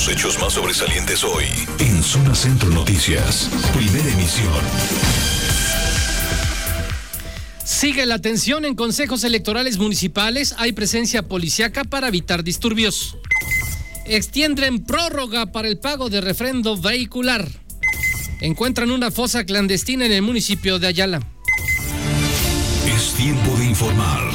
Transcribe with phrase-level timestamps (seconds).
[0.00, 1.44] Los hechos más sobresalientes hoy
[1.78, 4.54] en Zona Centro Noticias, primera emisión.
[7.62, 10.54] Sigue la atención en consejos electorales municipales.
[10.56, 13.18] Hay presencia policiaca para evitar disturbios.
[14.06, 17.46] Extienden prórroga para el pago de refrendo vehicular.
[18.40, 21.20] Encuentran una fosa clandestina en el municipio de Ayala.
[22.86, 24.30] Es tiempo de informar.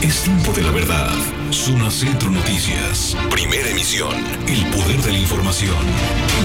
[0.00, 1.39] Es tiempo de la verdad.
[1.52, 3.16] Zona Centro Noticias.
[3.28, 4.14] Primera emisión.
[4.46, 5.74] El poder de la información.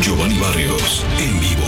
[0.02, 1.06] Giovanni Barrios.
[1.20, 1.64] En vivo.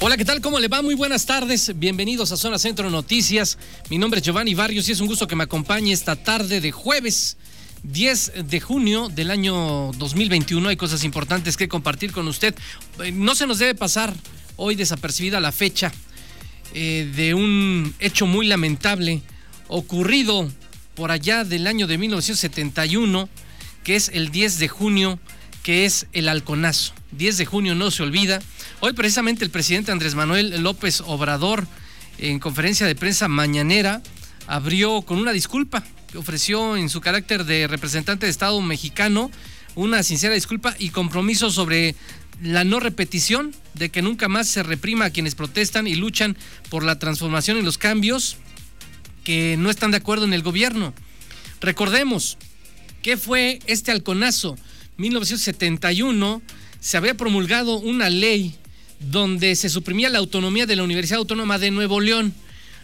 [0.00, 0.42] Hola, ¿qué tal?
[0.42, 0.82] ¿Cómo le va?
[0.82, 1.72] Muy buenas tardes.
[1.78, 3.56] Bienvenidos a Zona Centro Noticias.
[3.88, 6.70] Mi nombre es Giovanni Barrios y es un gusto que me acompañe esta tarde de
[6.70, 7.38] jueves
[7.84, 10.68] 10 de junio del año 2021.
[10.68, 12.54] Hay cosas importantes que compartir con usted.
[13.02, 14.12] Eh, no se nos debe pasar
[14.56, 15.90] hoy desapercibida la fecha
[16.74, 19.22] eh, de un hecho muy lamentable
[19.74, 20.48] ocurrido
[20.94, 23.28] por allá del año de 1971,
[23.82, 25.18] que es el 10 de junio,
[25.64, 26.94] que es el halconazo.
[27.10, 28.40] 10 de junio no se olvida.
[28.78, 31.66] Hoy precisamente el presidente Andrés Manuel López Obrador,
[32.18, 34.00] en conferencia de prensa mañanera,
[34.46, 39.28] abrió con una disculpa que ofreció en su carácter de representante de Estado mexicano
[39.74, 41.96] una sincera disculpa y compromiso sobre
[42.40, 46.36] la no repetición de que nunca más se reprima a quienes protestan y luchan
[46.68, 48.36] por la transformación y los cambios
[49.24, 50.94] que no están de acuerdo en el gobierno.
[51.60, 52.38] Recordemos,
[53.02, 54.56] ¿qué fue este halconazo?
[54.98, 56.42] 1971
[56.80, 58.54] se había promulgado una ley
[59.00, 62.34] donde se suprimía la autonomía de la Universidad Autónoma de Nuevo León.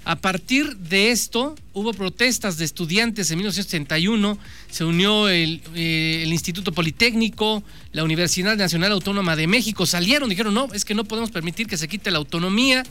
[0.04, 4.38] A partir de esto, hubo protestas de estudiantes en 1971,
[4.70, 10.54] se unió el, eh, el, Instituto Politécnico, la Universidad Nacional Autónoma de México, salieron, dijeron,
[10.54, 12.82] no, es que no podemos permitir que se quite la autonomía,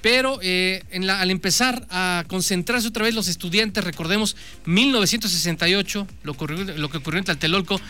[0.00, 6.88] pero eh, al empezar a concentrarse otra vez los estudiantes, recordemos 1968, lo, ocurrió, lo
[6.88, 7.80] que ocurrió en Tlatelolco,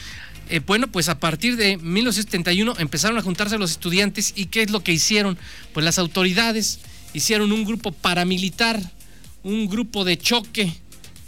[0.51, 4.71] eh, bueno, pues a partir de 1971 empezaron a juntarse los estudiantes y ¿qué es
[4.71, 5.37] lo que hicieron?
[5.75, 6.81] Pues las autoridades
[7.13, 8.81] hicieron un grupo paramilitar,
[9.43, 10.73] un grupo de choque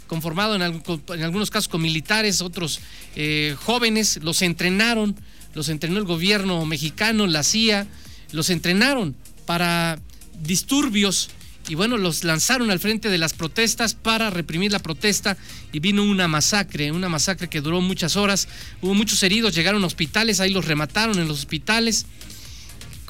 [0.07, 2.81] conformado en, en algunos casos con militares, otros
[3.15, 5.15] eh, jóvenes, los entrenaron,
[5.53, 7.87] los entrenó el gobierno mexicano, la CIA,
[8.31, 9.99] los entrenaron para
[10.41, 11.29] disturbios
[11.69, 15.37] y bueno, los lanzaron al frente de las protestas para reprimir la protesta
[15.71, 18.47] y vino una masacre, una masacre que duró muchas horas,
[18.81, 22.07] hubo muchos heridos, llegaron a hospitales, ahí los remataron en los hospitales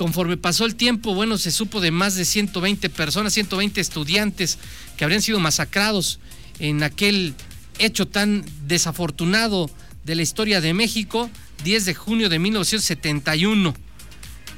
[0.02, 4.58] Conforme pasó el tiempo, bueno, se supo de más de 120 personas, 120 estudiantes
[4.98, 6.20] que habrían sido masacrados
[6.58, 7.36] en aquel
[7.78, 9.70] hecho tan desafortunado
[10.04, 11.30] de la historia de México,
[11.64, 13.76] 10 de junio de 1971.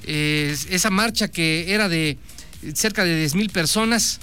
[0.06, 2.18] Eh, esa marcha que era de
[2.74, 4.20] cerca de 10 mil personas,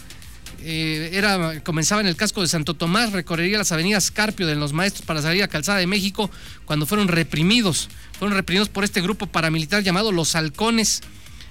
[0.63, 4.73] eh, era, comenzaba en el casco de Santo Tomás, recorrería las avenidas Carpio de los
[4.73, 6.31] Maestros para salir a Calzada de México,
[6.67, 7.89] cuando fueron reprimidos
[8.21, 11.01] fueron reprimidos por este grupo paramilitar llamado Los Halcones.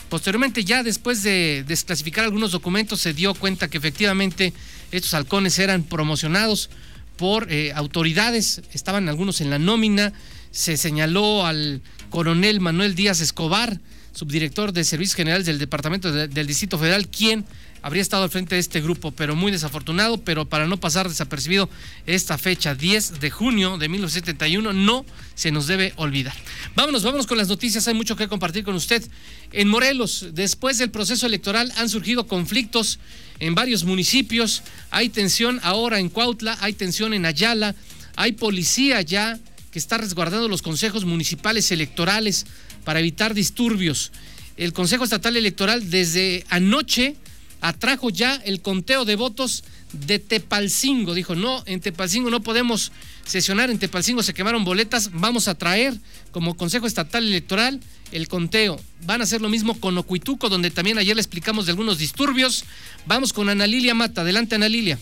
[0.08, 4.54] Posteriormente, ya después de desclasificar algunos documentos, se dio cuenta que efectivamente
[4.92, 6.70] estos halcones eran promocionados
[7.18, 10.14] por eh, autoridades, estaban algunos en la nómina,
[10.52, 13.80] se señaló al coronel Manuel Díaz Escobar,
[14.14, 17.46] subdirector de Servicios Generales del Departamento del Distrito Federal, quien
[17.82, 21.70] habría estado al frente de este grupo, pero muy desafortunado, pero para no pasar desapercibido
[22.06, 25.06] esta fecha, 10 de junio de 1971, no
[25.36, 26.36] se nos debe olvidar.
[26.76, 29.04] Vámonos, vámonos con las noticias, hay mucho que compartir con usted.
[29.52, 33.00] En Morelos, después del proceso electoral, han surgido conflictos
[33.40, 37.76] en varios municipios, hay tensión ahora en Cuautla, hay tensión en Ayala,
[38.16, 39.40] hay policía ya
[39.72, 42.46] que está resguardando los consejos municipales electorales
[42.84, 44.12] para evitar disturbios.
[44.58, 47.16] El Consejo Estatal Electoral desde anoche
[47.62, 49.64] atrajo ya el conteo de votos
[49.94, 51.14] de Tepalcingo.
[51.14, 52.92] Dijo, no, en Tepalcingo no podemos
[53.26, 55.94] sesionar, en Tepalcingo se quemaron boletas, vamos a traer
[56.32, 57.80] como Consejo Estatal Electoral
[58.12, 58.80] el conteo.
[59.06, 62.66] Van a hacer lo mismo con Ocuituco, donde también ayer le explicamos de algunos disturbios.
[63.06, 64.22] Vamos con Ana Lilia Mata.
[64.22, 64.98] Adelante, Ana Lilia.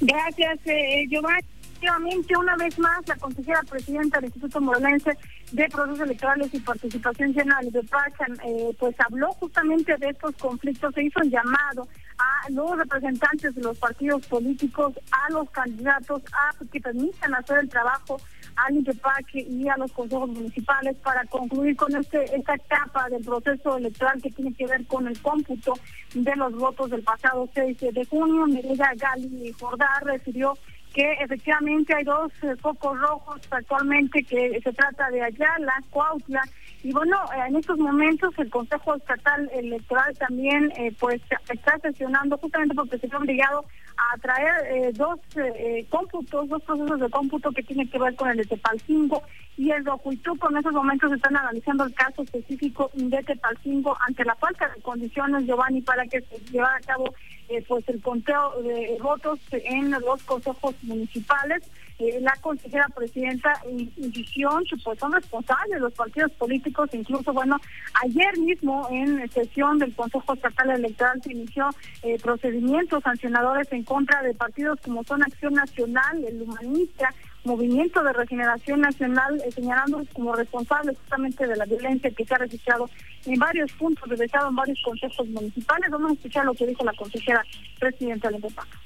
[0.00, 1.57] Gracias, eh, Giovanni.
[1.80, 5.16] Efectivamente, una vez más, la consejera presidenta del Instituto Morelense
[5.52, 10.92] de Procesos Electorales y Participación General de Pachan, eh, pues habló justamente de estos conflictos,
[10.92, 11.86] se hizo un llamado
[12.18, 17.68] a los representantes de los partidos políticos, a los candidatos, a que permitan hacer el
[17.68, 18.20] trabajo
[18.56, 23.76] al INTEPAC y a los consejos municipales para concluir con este esta etapa del proceso
[23.76, 25.74] electoral que tiene que ver con el cómputo
[26.12, 28.46] de los votos del pasado 6 de junio.
[28.46, 30.54] Merida Gali Jordá refirió
[30.94, 36.42] que efectivamente hay dos eh, focos rojos actualmente que se trata de Ayala, Cuautla
[36.82, 41.20] y bueno, en estos momentos el Consejo Estatal Electoral también eh, pues
[41.52, 43.64] está sesionando justamente porque se ha obligado
[43.96, 48.30] a traer eh, dos eh, cómputos, dos procesos de cómputo que tienen que ver con
[48.30, 49.22] el de Tepalcingo
[49.56, 50.48] y el de Ocuituco.
[50.50, 55.46] En esos momentos están analizando el caso específico de Tepalcingo ante la falta de condiciones,
[55.46, 57.12] Giovanni, para que se llevara a cabo
[57.48, 61.62] eh, pues el conteo de votos en los consejos municipales.
[61.98, 64.50] Eh, la consejera presidenta insistió
[64.84, 67.56] pues son responsables los partidos políticos, incluso, bueno,
[68.04, 71.70] ayer mismo en sesión del Consejo Estatal Electoral se inició
[72.04, 77.12] eh, procedimientos sancionadores en contra de partidos como son Acción Nacional, el Humanista,
[77.48, 82.38] Movimiento de Regeneración Nacional, eh, señalando como responsables justamente de la violencia que se ha
[82.38, 82.90] registrado
[83.24, 85.90] en varios puntos del Estado, en varios consejos municipales.
[85.90, 87.42] Vamos a escuchar lo que dijo la consejera
[87.80, 88.78] presidenta del Paca.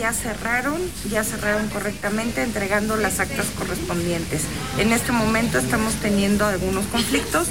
[0.00, 0.78] Ya cerraron,
[1.08, 4.42] ya cerraron correctamente entregando las actas correspondientes.
[4.78, 7.48] En este momento estamos teniendo algunos conflictos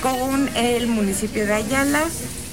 [0.00, 2.02] con el municipio de Ayala.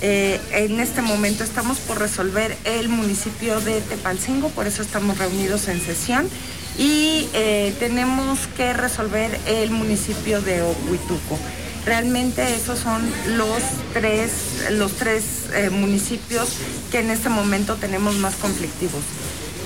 [0.01, 5.69] Eh, en este momento estamos por resolver el municipio de Tepalcingo, por eso estamos reunidos
[5.69, 6.29] en sesión.
[6.77, 11.37] Y eh, tenemos que resolver el municipio de Ocuituco.
[11.85, 13.01] Realmente esos son
[13.37, 13.61] los
[13.93, 14.31] tres,
[14.71, 15.23] los tres
[15.53, 16.49] eh, municipios
[16.91, 19.01] que en este momento tenemos más conflictivos.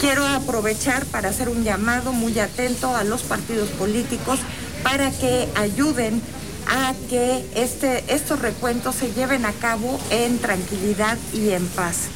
[0.02, 4.40] Quiero aprovechar para hacer un llamado muy atento a los partidos políticos
[4.84, 6.22] para que ayuden
[6.68, 12.10] a que este, estos recuentos se lleven a cabo en tranquilidad y en paz.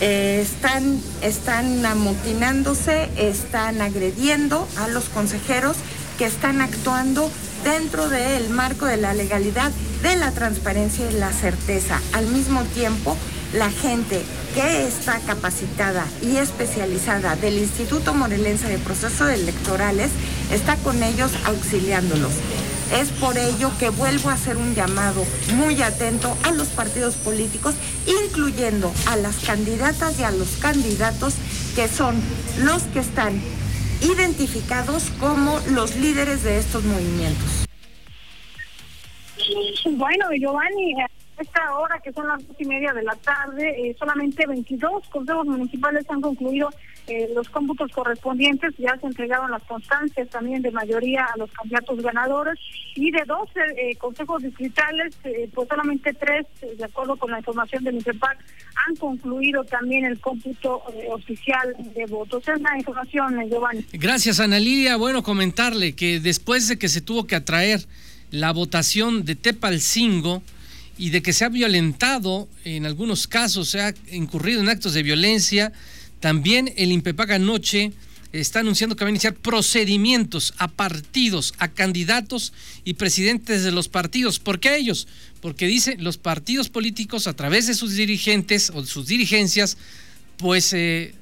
[0.00, 5.76] Eh, están, están amotinándose, están agrediendo a los consejeros
[6.18, 7.30] que están actuando
[7.64, 9.70] dentro del marco de la legalidad,
[10.02, 12.00] de la transparencia y la certeza.
[12.12, 13.16] Al mismo tiempo,
[13.52, 14.22] la gente
[14.54, 20.10] que está capacitada y especializada del Instituto Morelense de Procesos Electorales
[20.50, 22.32] está con ellos auxiliándolos.
[22.92, 25.24] Es por ello que vuelvo a hacer un llamado
[25.54, 27.74] muy atento a los partidos políticos,
[28.06, 31.34] incluyendo a las candidatas y a los candidatos
[31.74, 32.20] que son
[32.58, 33.40] los que están
[34.02, 37.64] identificados como los líderes de estos movimientos.
[39.92, 41.08] Bueno, Giovanni, a
[41.40, 45.46] esta hora que son las dos y media de la tarde, eh, solamente 22 consejos
[45.46, 46.68] municipales han concluido
[47.06, 52.00] eh, los cómputos correspondientes, ya se entregaron las constancias también de mayoría a los candidatos
[52.00, 52.58] ganadores
[52.94, 57.82] y de 12 eh, consejos distritales, eh, pues solamente tres, de acuerdo con la información
[57.82, 58.38] del INPEPAC,
[58.86, 62.46] han concluido también el cómputo oficial de votos.
[62.48, 63.84] Es la información, Giovanni.
[63.92, 64.96] Gracias, Ana Lilia.
[64.96, 67.80] Bueno, comentarle que después de que se tuvo que atraer
[68.30, 70.42] la votación de Tepalcingo,
[70.98, 75.02] y de que se ha violentado, en algunos casos se ha incurrido en actos de
[75.02, 75.72] violencia,
[76.22, 77.90] también el INPEPAC anoche
[78.32, 82.52] está anunciando que va a iniciar procedimientos a partidos, a candidatos
[82.84, 84.38] y presidentes de los partidos.
[84.38, 85.08] ¿Por qué a ellos?
[85.40, 89.76] Porque dice los partidos políticos a través de sus dirigentes o de sus dirigencias,
[90.36, 91.12] pues eh,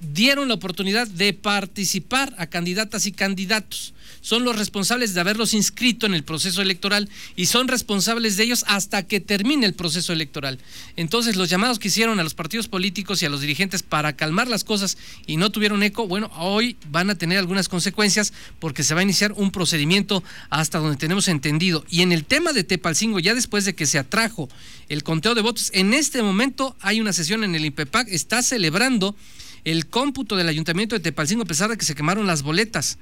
[0.00, 3.94] dieron la oportunidad de participar a candidatas y candidatos
[4.26, 8.64] son los responsables de haberlos inscrito en el proceso electoral y son responsables de ellos
[8.66, 10.58] hasta que termine el proceso electoral.
[10.96, 14.48] Entonces, los llamados que hicieron a los partidos políticos y a los dirigentes para calmar
[14.48, 14.98] las cosas
[15.28, 19.04] y no tuvieron eco, bueno, hoy van a tener algunas consecuencias porque se va a
[19.04, 21.84] iniciar un procedimiento hasta donde tenemos entendido.
[21.88, 24.48] Y en el tema de Tepalcingo, ya después de que se atrajo
[24.88, 29.14] el conteo de votos, en este momento hay una sesión en el INPEPAC, está celebrando
[29.66, 32.98] el cómputo del ayuntamiento de Tepalcingo a pesar de que se quemaron las boletas.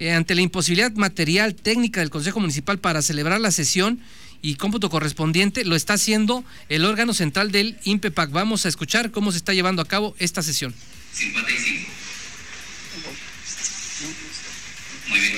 [0.00, 4.00] Eh, ante la imposibilidad material técnica del Consejo Municipal para celebrar la sesión
[4.42, 8.30] y cómputo correspondiente, lo está haciendo el órgano central del INPEPAC.
[8.32, 10.74] Vamos a escuchar cómo se está llevando a cabo esta sesión.
[11.12, 11.90] 55.
[15.08, 15.36] Muy bien,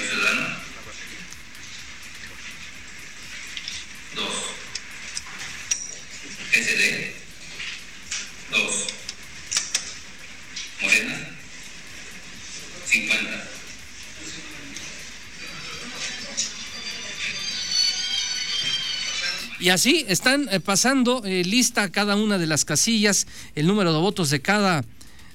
[19.60, 23.98] Y así están eh, pasando eh, lista cada una de las casillas, el número de
[23.98, 24.82] votos de cada,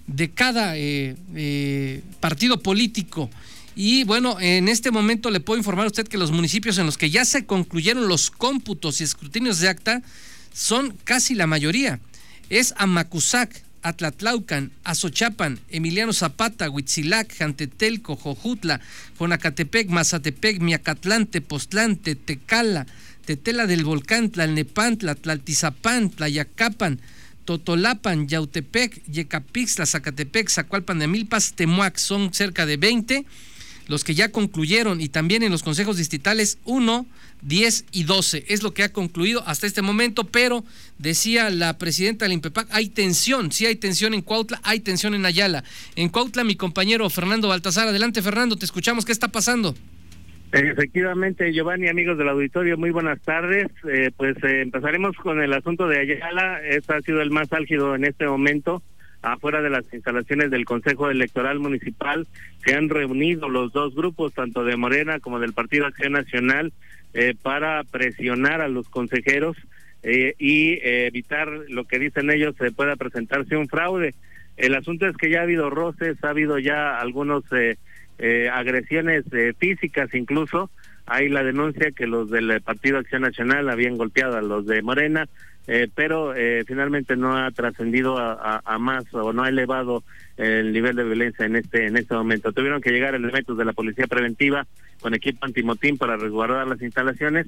[0.08, 3.30] de cada eh, partido político.
[3.76, 6.98] Y bueno, en este momento le puedo informar a usted que los municipios en los
[6.98, 10.02] que ya se concluyeron los cómputos y escrutinios de acta
[10.52, 12.00] son casi la mayoría.
[12.50, 18.82] Es Amacuzac, Atlatlaucan, Azochapan, Emiliano Zapata, Huitzilac, Jantetelco, Jojutla,
[19.18, 22.88] Fonacatepec, Mazatepec, Miacatlante, Postlante, Tecala,
[23.26, 27.00] Tetela del Volcán, Tlalnepantla, Tlaltizapán, Tlayacapan,
[27.46, 33.26] Totolapan, Yautepec, Yecapixtla, Zacatepec, Zacualpan de Milpas, Temuac, son cerca de 20.
[33.88, 37.06] los que ya concluyeron y también en los consejos distritales 1,
[37.44, 38.46] 10 y 12.
[38.48, 40.66] Es lo que ha concluido hasta este momento, pero
[40.98, 45.26] decía la presidenta del INPEPAC, hay tensión, sí hay tensión en Cuautla, hay tensión en
[45.26, 45.64] Ayala.
[45.96, 49.76] En Cuautla, mi compañero Fernando Baltasar, adelante Fernando, te escuchamos, ¿qué está pasando?
[50.52, 53.68] Efectivamente, Giovanni, amigos del auditorio, muy buenas tardes.
[53.90, 56.62] Eh, pues eh, empezaremos con el asunto de Ayala.
[56.64, 58.82] Este ha sido el más álgido en este momento.
[59.22, 62.28] Afuera de las instalaciones del Consejo Electoral Municipal
[62.64, 66.72] se han reunido los dos grupos, tanto de Morena como del Partido Acción Nacional,
[67.14, 69.58] eh, para presionar a los consejeros
[70.08, 74.14] y evitar lo que dicen ellos se pueda presentarse un fraude.
[74.58, 77.78] El asunto es que ya ha habido roces, ha habido ya algunos eh,
[78.52, 80.70] agresiones eh, físicas incluso.
[81.06, 85.28] Hay la denuncia que los del Partido Acción Nacional habían golpeado a los de Morena,
[85.68, 86.34] eh, pero
[86.66, 90.04] finalmente no ha trascendido a, más o no ha elevado
[90.38, 92.54] el nivel de violencia en este en este momento.
[92.54, 94.66] Tuvieron que llegar elementos de la policía preventiva
[95.00, 97.46] con equipo antimotín para resguardar las instalaciones,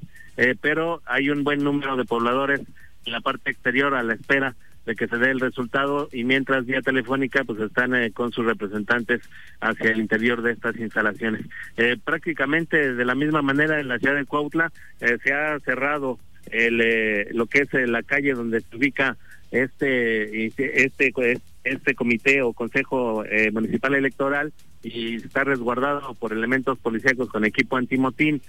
[0.62, 2.62] pero hay un buen número de pobladores
[3.06, 4.56] en la parte exterior a la espera
[4.88, 8.46] de que se dé el resultado y mientras vía telefónica pues están eh, con sus
[8.46, 9.22] representantes
[9.60, 11.46] hacia el interior de estas instalaciones.
[11.75, 16.20] Eh, prácticamente de la misma manera en la ciudad de Cuautla eh, se ha cerrado
[16.51, 19.17] el, lo que es la calle donde se ubica
[19.51, 24.53] este este este comité o consejo municipal electoral
[24.94, 28.41] y está resguardado por elementos policíacos con equipo antimotín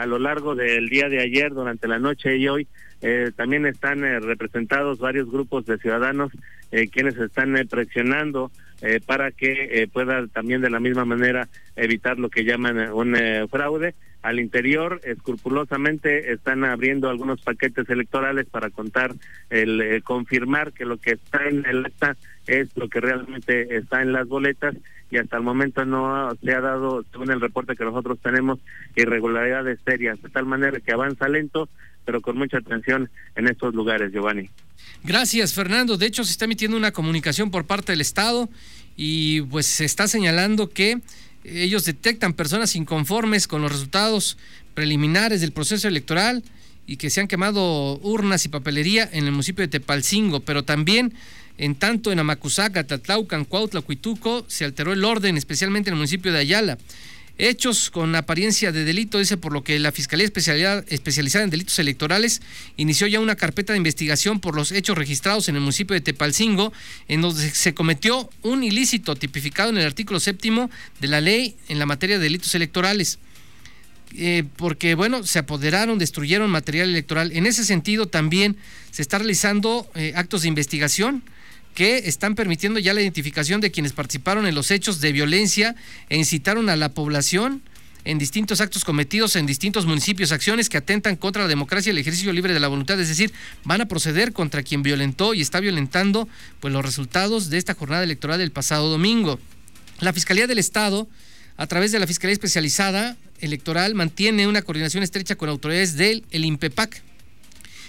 [0.00, 2.66] a lo largo del día de ayer durante la noche y hoy
[3.02, 6.32] eh, también están eh, representados varios grupos de ciudadanos
[6.72, 8.50] eh, quienes están presionando
[9.06, 13.16] para que pueda también de la misma manera evitar lo que llaman un
[13.48, 13.94] fraude.
[14.20, 19.14] Al interior, escrupulosamente, están abriendo algunos paquetes electorales para contar,
[19.48, 24.12] el confirmar que lo que está en el acta es lo que realmente está en
[24.12, 24.74] las boletas
[25.10, 28.58] y hasta el momento no se ha dado, según el reporte que nosotros tenemos,
[28.96, 31.68] irregularidades serias, de tal manera que avanza lento,
[32.04, 34.50] pero con mucha atención en estos lugares, Giovanni.
[35.04, 35.96] Gracias, Fernando.
[35.96, 38.48] De hecho, se está emitiendo una comunicación por parte del Estado
[38.96, 41.00] y pues se está señalando que
[41.44, 44.36] ellos detectan personas inconformes con los resultados
[44.74, 46.42] preliminares del proceso electoral
[46.86, 51.14] y que se han quemado urnas y papelería en el municipio de Tepalcingo, pero también
[51.58, 56.32] en tanto en Amacuzaca, Tatlaucan, Cuautla, Cuituco, se alteró el orden, especialmente en el municipio
[56.32, 56.78] de Ayala
[57.38, 62.40] hechos con apariencia de delito, dice por lo que la Fiscalía Especializada en Delitos Electorales
[62.76, 66.72] inició ya una carpeta de investigación por los hechos registrados en el municipio de Tepalcingo,
[67.08, 70.70] en donde se cometió un ilícito tipificado en el artículo séptimo
[71.00, 73.18] de la ley en la materia de delitos electorales.
[74.14, 77.32] Eh, porque, bueno, se apoderaron, destruyeron material electoral.
[77.32, 78.56] En ese sentido, también
[78.90, 81.22] se está realizando eh, actos de investigación
[81.76, 85.76] que están permitiendo ya la identificación de quienes participaron en los hechos de violencia
[86.08, 87.62] e incitaron a la población
[88.06, 91.98] en distintos actos cometidos en distintos municipios, acciones que atentan contra la democracia y el
[91.98, 93.30] ejercicio libre de la voluntad, es decir,
[93.64, 96.28] van a proceder contra quien violentó y está violentando
[96.60, 99.38] pues los resultados de esta jornada electoral del pasado domingo.
[100.00, 101.06] La Fiscalía del Estado,
[101.58, 106.46] a través de la Fiscalía Especializada Electoral, mantiene una coordinación estrecha con autoridades del el
[106.46, 107.02] INPEPAC.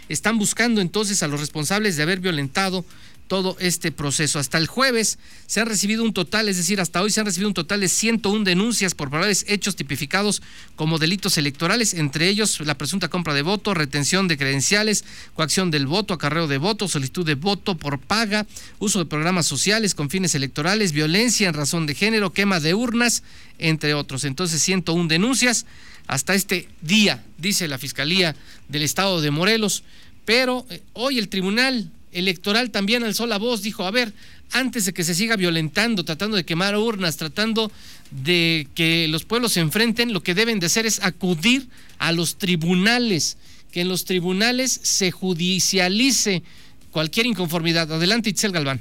[0.09, 2.83] Están buscando entonces a los responsables de haber violentado
[3.27, 4.39] todo este proceso.
[4.39, 7.49] Hasta el jueves se han recibido un total, es decir, hasta hoy se han recibido
[7.49, 10.41] un total de 101 denuncias por probables hechos tipificados
[10.75, 15.03] como delitos electorales, entre ellos la presunta compra de voto, retención de credenciales,
[15.33, 18.45] coacción del voto, acarreo de voto, solicitud de voto por paga,
[18.79, 23.23] uso de programas sociales con fines electorales, violencia en razón de género, quema de urnas,
[23.59, 24.23] entre otros.
[24.23, 25.65] Entonces, 101 denuncias
[26.07, 28.35] hasta este día, dice la Fiscalía
[28.69, 29.83] del Estado de Morelos.
[30.25, 34.13] Pero eh, hoy el Tribunal electoral también alzó la voz, dijo, a ver,
[34.51, 37.71] antes de que se siga violentando, tratando de quemar urnas, tratando
[38.11, 42.37] de que los pueblos se enfrenten, lo que deben de hacer es acudir a los
[42.37, 43.37] tribunales,
[43.71, 46.43] que en los tribunales se judicialice
[46.91, 47.91] cualquier inconformidad.
[47.91, 48.79] Adelante, Itzel Galván.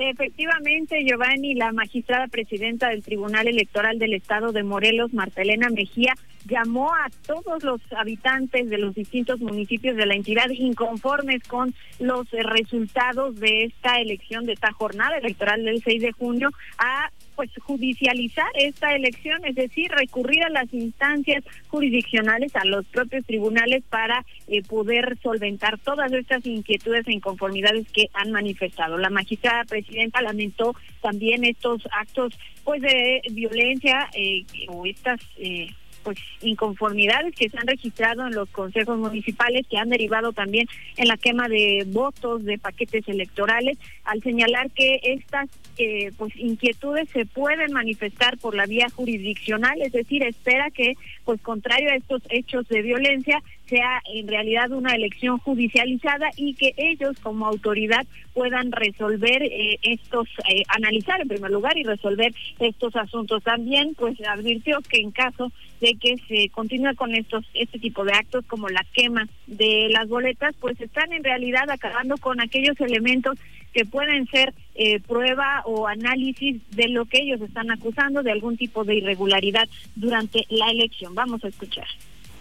[0.00, 6.14] Efectivamente, Giovanni, la magistrada presidenta del Tribunal Electoral del Estado de Morelos, Martelena Mejía,
[6.46, 12.30] llamó a todos los habitantes de los distintos municipios de la entidad inconformes con los
[12.30, 18.46] resultados de esta elección, de esta jornada electoral del 6 de junio, a pues judicializar
[18.54, 24.62] esta elección, es decir, recurrir a las instancias jurisdiccionales, a los propios tribunales para eh,
[24.62, 28.96] poder solventar todas estas inquietudes e inconformidades que han manifestado.
[28.96, 35.68] La magistrada presidenta lamentó también estos actos pues de violencia eh, o estas eh,
[36.06, 41.08] pues inconformidades que se han registrado en los consejos municipales que han derivado también en
[41.08, 45.48] la quema de votos de paquetes electorales al señalar que estas
[45.78, 50.94] eh, pues inquietudes se pueden manifestar por la vía jurisdiccional es decir espera que
[51.24, 56.74] pues contrario a estos hechos de violencia sea en realidad una elección judicializada y que
[56.76, 62.94] ellos como autoridad puedan resolver eh, estos, eh, analizar en primer lugar y resolver estos
[62.96, 63.42] asuntos.
[63.42, 68.12] También pues advirtió que en caso de que se continúe con estos este tipo de
[68.12, 73.38] actos como la quema de las boletas, pues están en realidad acabando con aquellos elementos
[73.72, 78.56] que pueden ser eh, prueba o análisis de lo que ellos están acusando de algún
[78.56, 81.14] tipo de irregularidad durante la elección.
[81.14, 81.86] Vamos a escuchar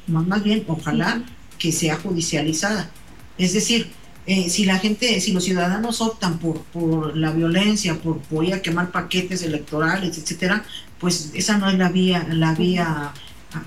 [0.08, 1.22] más bien ojalá
[1.58, 2.90] que sea judicializada.
[3.38, 3.92] Es decir,
[4.28, 8.62] eh, si la gente, si los ciudadanos optan por, por la violencia, por voy a
[8.62, 10.64] quemar paquetes electorales, etcétera,
[11.00, 13.14] pues esa no es la vía, la vía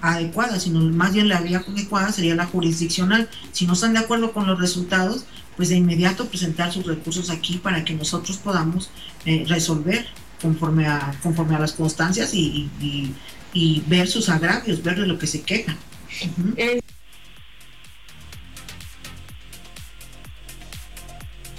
[0.02, 3.28] adecuada, sino más bien la vía adecuada sería la jurisdiccional.
[3.52, 5.24] Si no están de acuerdo con los resultados,
[5.56, 8.90] pues de inmediato presentar sus recursos aquí para que nosotros podamos
[9.24, 10.06] eh, resolver
[10.40, 13.12] conforme a, conforme a las constancias y, y,
[13.52, 15.76] y ver sus agravios, ver de lo que se quejan.
[16.08, 16.78] Mm-hmm.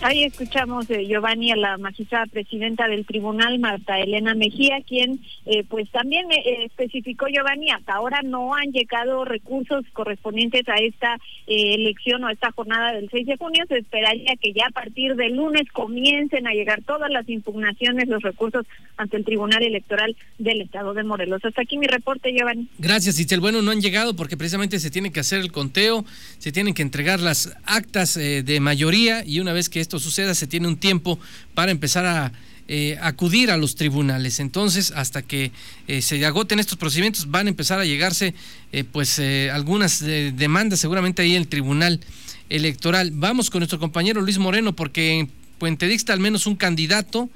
[0.02, 5.66] Ahí escuchamos, eh, Giovanni, a la magistrada presidenta del tribunal, Marta Elena Mejía, quien eh,
[5.68, 12.24] pues también eh, especificó, Giovanni, hasta ahora no han llegado recursos correspondientes a esta elección
[12.24, 13.66] o a esta jornada del 6 de junio.
[13.68, 18.22] Se esperaría que ya a partir del lunes comiencen a llegar todas las impugnaciones, los
[18.22, 18.66] recursos
[18.96, 21.44] ante el Tribunal Electoral del Estado de Morelos.
[21.44, 22.70] Hasta aquí mi reporte, Giovanni.
[22.78, 23.42] Gracias, Itzel.
[23.42, 26.06] Bueno, no han llegado porque precisamente se tiene que hacer el conteo,
[26.38, 30.46] se tienen que entregar las actas de mayoría y una vez que esto suceda, se
[30.46, 31.18] tiene un tiempo
[31.56, 32.32] para empezar a
[32.68, 34.40] eh, acudir a los tribunales.
[34.40, 35.52] Entonces, hasta que
[35.88, 38.36] eh, se agoten estos procedimientos, van a empezar a llegarse
[38.72, 39.20] eh, pues
[39.52, 42.02] algunas demandas seguramente ahí en el Tribunal
[42.50, 43.10] Electoral.
[43.16, 47.28] Vamos con nuestro compañero Luis Moreno, porque en Puente Dixta al menos un candidato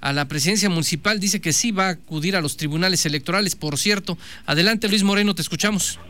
[0.00, 3.76] a la presidencia municipal dice que sí va a acudir a los tribunales electorales, por
[3.76, 4.16] cierto.
[4.46, 6.00] Adelante Luis Moreno, te escuchamos.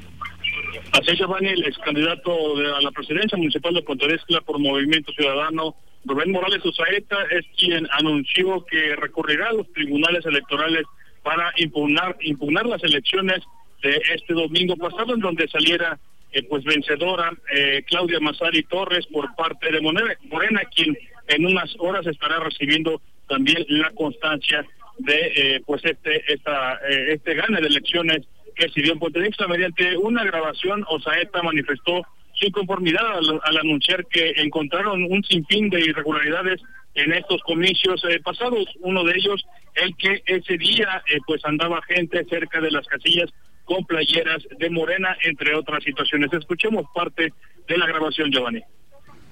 [0.92, 2.30] Así Giovanni, el ex candidato
[2.76, 5.74] a la presidencia municipal de Puente Dixta por Movimiento Ciudadano
[6.04, 10.84] Rubén Morales Osaeta es quien anunció que recurrirá a los tribunales electorales
[11.22, 13.40] para impugnar, impugnar las elecciones
[13.82, 15.98] de este domingo pasado, en donde saliera
[16.32, 20.96] eh, pues vencedora eh, Claudia Mazari Torres por parte de Morena, quien
[21.28, 24.64] en unas horas estará recibiendo también la constancia
[24.98, 29.96] de eh, pues este esta este gane de elecciones que se dio en Puente mediante
[29.96, 32.02] una grabación Osaeta manifestó
[32.38, 36.60] su conformidad al, anunciar que encontraron un sinfín de irregularidades
[36.94, 38.66] en estos comicios eh, pasados.
[38.80, 43.30] Uno de ellos, el que ese día eh, pues andaba gente cerca de las casillas
[43.64, 46.32] con playeras de Morena, entre otras situaciones.
[46.32, 47.32] Escuchemos parte
[47.68, 48.62] de la grabación, Giovanni.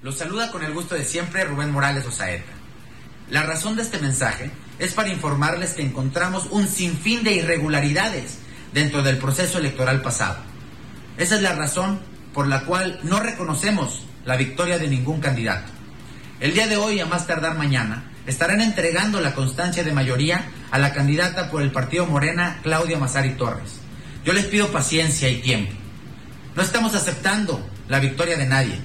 [0.03, 2.53] Los saluda con el gusto de siempre Rubén Morales Osaeta.
[3.31, 8.41] La razón de este mensaje es para informarles que encontramos un sinfín de irregularidades
[8.73, 10.37] dentro del proceso electoral pasado.
[11.17, 11.99] Esa es la razón
[12.37, 15.71] por la cual no reconocemos la victoria de ningún candidato.
[16.39, 20.77] El día de hoy, a más tardar mañana, estarán entregando la constancia de mayoría a
[20.77, 23.81] la candidata por el partido Morena, Claudia Mazari Torres.
[24.23, 25.73] Yo les pido paciencia y tiempo.
[26.55, 28.75] No estamos aceptando la victoria de nadie.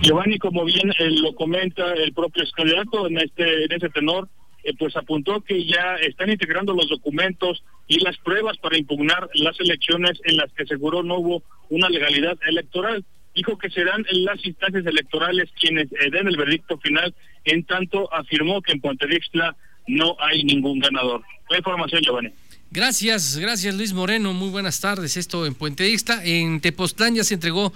[0.00, 4.26] Giovanni, como bien eh, lo comenta el propio candidato en este ese tenor,
[4.64, 9.58] eh, pues apuntó que ya están integrando los documentos y las pruebas para impugnar las
[9.58, 13.04] elecciones en las que aseguró no hubo una legalidad electoral.
[13.34, 17.12] Dijo que serán las instancias electorales quienes eh, den el veredicto final,
[17.44, 19.56] en tanto afirmó que en Puente Dixtla
[19.88, 21.22] no hay ningún ganador.
[21.48, 22.30] La información, Giovanni.
[22.70, 24.32] Gracias, gracias Luis Moreno.
[24.34, 25.16] Muy buenas tardes.
[25.16, 26.24] Esto en Puente Dixtla.
[26.24, 27.72] En Tepoztlán ya se entregó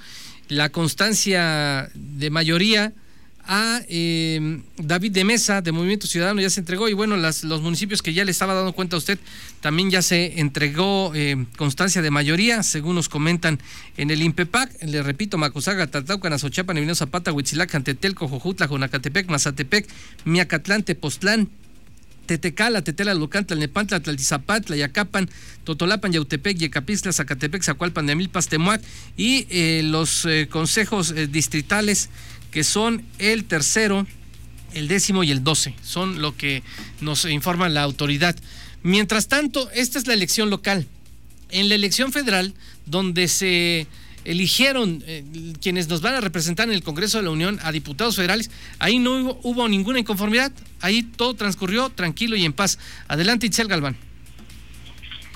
[0.47, 2.93] la constancia de mayoría
[3.47, 6.89] a eh, David de Mesa de Movimiento Ciudadano ya se entregó.
[6.89, 9.19] Y bueno, las, los municipios que ya le estaba dando cuenta a usted
[9.61, 13.59] también ya se entregó eh, constancia de mayoría, según nos comentan
[13.97, 19.89] en el INPEPAC, le repito, Macusaga, Tatauca, Nazochapa, Nevino Zapata, Huitzilac, Antetelco, Jojutla, Jonacatepec, Mazatepec,
[20.25, 21.49] Miacatlán, Tepoztlán,
[22.27, 25.29] Tetecala, Tetela, Lucantla, Nepantla, Tlaltizapatla, Yacapan,
[25.65, 28.83] Totolapan, Yautepec, Yecapistla, Zacatepec, Zacualpan, de Amilpas, Temuac
[29.17, 32.11] y eh, los consejos distritales
[32.51, 34.07] que son el tercero,
[34.75, 35.75] el décimo y el doce.
[35.83, 36.63] Son lo que
[37.01, 38.37] nos informa la autoridad.
[38.85, 40.87] Mientras tanto, esta es la elección local.
[41.51, 42.55] En la elección federal,
[42.87, 43.89] donde se
[44.25, 45.25] eligieron eh,
[45.61, 48.99] quienes nos van a representar en el Congreso de la Unión a diputados federales, ahí
[48.99, 52.79] no hubo, hubo ninguna inconformidad, ahí todo transcurrió tranquilo y en paz.
[53.09, 53.97] Adelante, Itzel Galván.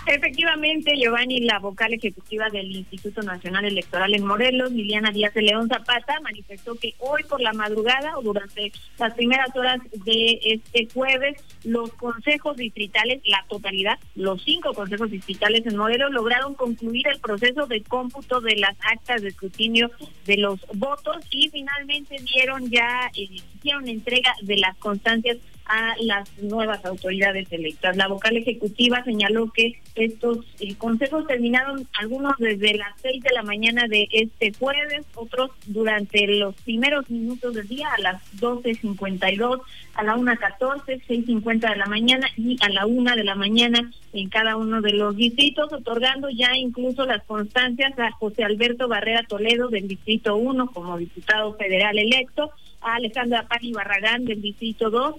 [0.08, 5.68] Efectivamente, Giovanni, la vocal ejecutiva del Instituto Nacional Electoral en Morelos, Liliana Díaz de León
[5.68, 11.36] Zapata, manifestó que hoy por la madrugada o durante las primeras horas de este jueves,
[11.62, 17.66] los consejos distritales, la totalidad, los cinco consejos distritales en Morelos lograron concluir el proceso
[17.66, 19.90] de cómputo de las actas de escrutinio
[20.24, 25.36] de los votos y finalmente dieron ya, eh, hicieron entrega de las constancias
[25.68, 27.96] a las nuevas autoridades electas.
[27.96, 33.42] La vocal ejecutiva señaló que estos eh, consejos terminaron algunos desde las seis de la
[33.42, 39.60] mañana de este jueves, otros durante los primeros minutos del día a las 12.52,
[39.94, 44.28] a la 1.14, 6.50 de la mañana y a la 1 de la mañana en
[44.30, 49.68] cada uno de los distritos, otorgando ya incluso las constancias a José Alberto Barrera Toledo
[49.68, 52.50] del Distrito 1 como diputado federal electo,
[52.80, 55.16] a Alejandra Pani Barragán del Distrito 2,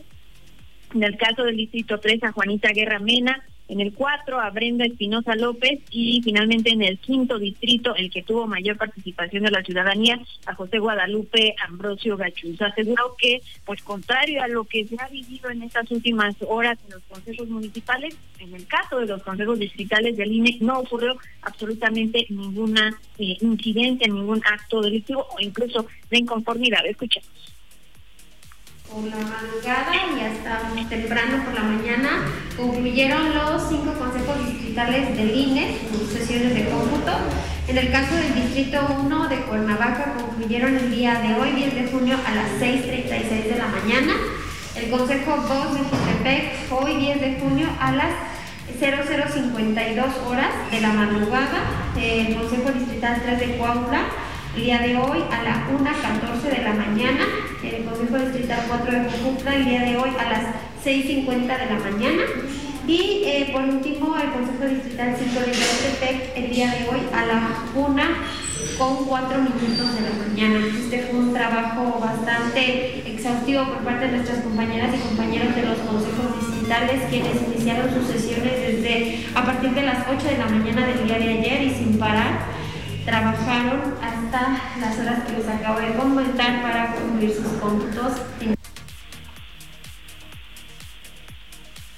[0.94, 4.84] en el caso del Distrito 3 a Juanita Guerra Mena, en el 4 a Brenda
[4.84, 9.64] Espinosa López y finalmente en el quinto distrito, el que tuvo mayor participación de la
[9.64, 12.60] ciudadanía, a José Guadalupe Ambrosio Gachuz.
[12.62, 16.94] Aseguró que, pues contrario a lo que se ha vivido en estas últimas horas en
[16.94, 22.26] los consejos municipales, en el caso de los consejos distritales del INE no ocurrió absolutamente
[22.30, 26.84] ninguna eh, incidencia, ningún acto delictivo o incluso de inconformidad.
[26.88, 27.30] Escuchemos
[28.92, 32.10] por la madrugada y hasta temprano por la mañana
[32.58, 37.12] concluyeron los cinco consejos distritales del INE, sus sesiones de cómputo.
[37.68, 41.88] En el caso del Distrito 1 de Cuernavaca concluyeron el día de hoy, 10 de
[41.92, 44.14] junio, a las 6.36 de la mañana.
[44.76, 48.12] El Consejo 2 de Jutepec, hoy 10 de junio, a las
[48.80, 51.62] 0052 horas de la madrugada.
[51.96, 54.06] El Consejo Distrital 3 de Coahuila
[54.56, 56.39] el día de hoy a la 1.14
[58.50, 60.44] Consejo Distrital 4 de Jojutla, el día de hoy a las
[60.84, 62.24] 6.50 de la mañana.
[62.88, 67.26] Y eh, por último, el Consejo Distrital 5 de Yautepec, el día de hoy a
[67.26, 67.42] la
[67.76, 68.04] 1
[68.80, 70.66] con 4 minutos de la mañana.
[70.66, 75.78] Este fue un trabajo bastante exhaustivo por parte de nuestras compañeras y compañeros de los
[75.80, 80.88] consejos distritales, quienes iniciaron sus sesiones desde a partir de las 8 de la mañana
[80.88, 82.59] del día de ayer y sin parar
[83.06, 88.22] trabajaron hasta las horas que les acabo de comentar para concluir sus cómputos.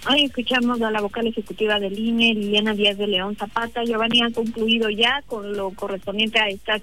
[0.09, 3.83] Hoy escuchamos a la vocal ejecutiva del INE, Liliana Díaz de León Zapata.
[3.83, 6.81] Giovanni ha concluido ya con lo correspondiente a estas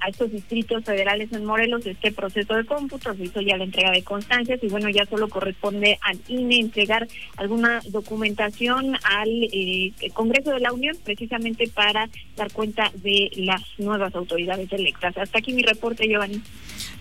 [0.00, 3.90] a estos distritos federales en Morelos este proceso de cómputo, se hizo ya la entrega
[3.90, 10.50] de constancias y bueno, ya solo corresponde al INE entregar alguna documentación al eh, Congreso
[10.50, 15.16] de la Unión precisamente para dar cuenta de las nuevas autoridades electas.
[15.16, 16.40] Hasta aquí mi reporte, Giovanni.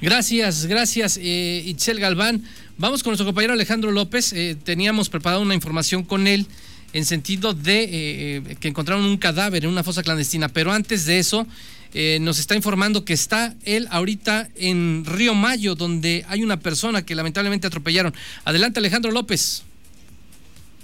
[0.02, 2.44] Gracias, gracias, eh, Itzel Galván.
[2.78, 4.34] Vamos con nuestro compañero Alejandro López.
[4.34, 6.48] Eh, teníamos preparado una información con él
[6.94, 11.20] en sentido de eh, que encontraron un cadáver en una fosa clandestina, pero antes de
[11.20, 11.46] eso
[11.94, 17.06] eh, nos está informando que está él ahorita en Río Mayo, donde hay una persona
[17.06, 18.14] que lamentablemente atropellaron.
[18.46, 19.64] Adelante, Alejandro López.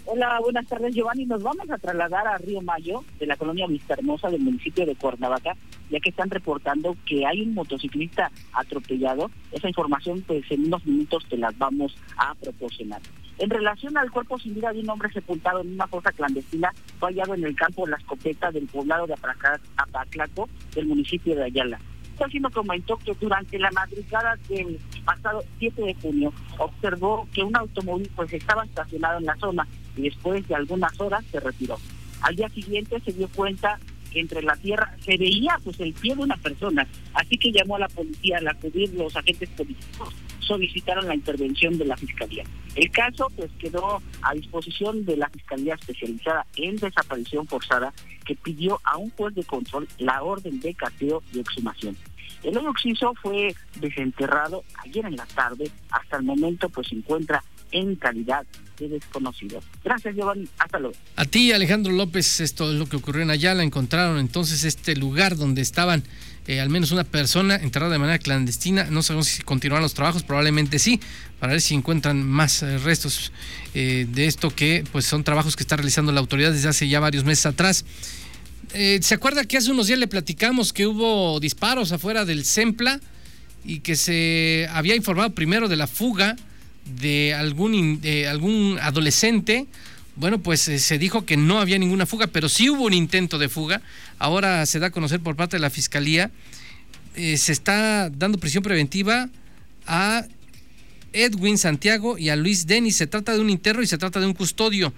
[0.06, 1.26] Hola, buenas tardes, Giovanni.
[1.26, 4.96] Nos vamos a trasladar a Río Mayo, de la colonia Vista Hermosa del municipio de
[4.96, 5.56] Cuernavaca,
[5.90, 9.32] ya que están reportando que hay un motociclista atropellado.
[9.52, 13.02] Esa información, pues en unos minutos te las vamos a proporcionar.
[13.40, 17.10] En relación al cuerpo sin vida de un hombre sepultado en una fosa clandestina, fue
[17.10, 19.16] hallado en el campo La Escopeta del poblado de
[19.78, 21.80] Apaclaco, del municipio de Ayala.
[22.24, 27.56] Así nos comentó que durante la madrugada del pasado 7 de junio observó que un
[27.56, 29.68] automóvil pues estaba estacionado en la zona
[29.98, 31.78] y después de algunas horas se retiró.
[32.22, 33.80] Al día siguiente se dio cuenta
[34.20, 37.80] entre la tierra se veía pues el pie de una persona, así que llamó a
[37.80, 42.44] la policía al acudir los agentes políticos solicitaron la intervención de la Fiscalía.
[42.76, 47.94] El caso pues quedó a disposición de la Fiscalía Especializada en Desaparición Forzada
[48.26, 51.98] que pidió a un juez de control la orden de cateo y exhumación.
[52.44, 52.74] El hoyo
[53.22, 55.72] fue desenterrado ayer en la tarde.
[55.92, 57.42] Hasta el momento pues se encuentra
[57.74, 58.46] en calidad
[58.80, 59.62] de desconocido.
[59.84, 60.48] Gracias, Giovanni.
[60.58, 60.96] Hasta luego.
[61.16, 63.64] A ti, Alejandro López, esto es lo que ocurrió en Ayala.
[63.64, 66.04] Encontraron entonces este lugar donde estaban
[66.46, 68.86] eh, al menos una persona enterrada de manera clandestina.
[68.86, 71.00] No sabemos si continúan los trabajos, probablemente sí,
[71.40, 73.32] para ver si encuentran más eh, restos
[73.74, 77.00] eh, de esto que pues son trabajos que está realizando la autoridad desde hace ya
[77.00, 77.86] varios meses atrás.
[78.74, 83.00] ¿Se acuerda que hace unos días le platicamos que hubo disparos afuera del Sempla
[83.64, 86.36] y que se había informado primero de la fuga
[86.86, 89.68] de algún, de algún adolescente?
[90.16, 93.40] bueno, pues eh, se dijo que no había ninguna fuga, pero sí hubo un intento
[93.40, 93.82] de fuga.
[94.20, 96.30] Ahora se da a conocer por parte de la Fiscalía.
[97.16, 99.30] Eh, se está dando prisión preventiva
[99.88, 100.26] a
[101.14, 102.96] Edwin Santiago y a Luis Denis.
[102.96, 104.94] Se trata de un interno y se trata de un custodio.